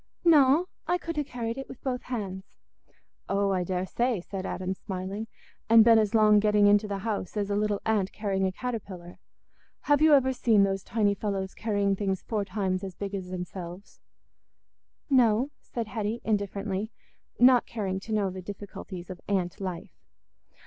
"No; 0.25 0.65
I 0.87 0.97
could 0.97 1.15
ha' 1.15 1.23
carried 1.27 1.59
it 1.59 1.69
with 1.69 1.83
both 1.83 2.01
hands." 2.01 2.57
"Oh, 3.29 3.51
I 3.51 3.63
daresay," 3.63 4.19
said 4.19 4.47
Adam, 4.47 4.73
smiling, 4.73 5.27
"and 5.69 5.85
been 5.85 5.99
as 5.99 6.15
long 6.15 6.39
getting 6.39 6.65
into 6.65 6.87
the 6.87 6.97
house 7.05 7.37
as 7.37 7.51
a 7.51 7.55
little 7.55 7.79
ant 7.85 8.11
carrying 8.11 8.47
a 8.47 8.51
caterpillar. 8.51 9.19
Have 9.81 10.01
you 10.01 10.15
ever 10.15 10.33
seen 10.33 10.63
those 10.63 10.81
tiny 10.81 11.13
fellows 11.13 11.53
carrying 11.53 11.95
things 11.95 12.23
four 12.23 12.43
times 12.43 12.83
as 12.83 12.95
big 12.95 13.13
as 13.13 13.29
themselves?" 13.29 14.01
"No," 15.07 15.51
said 15.61 15.85
Hetty, 15.89 16.19
indifferently, 16.23 16.89
not 17.37 17.67
caring 17.67 17.99
to 17.99 18.11
know 18.11 18.31
the 18.31 18.41
difficulties 18.41 19.11
of 19.11 19.21
ant 19.29 19.61
life. 19.61 19.93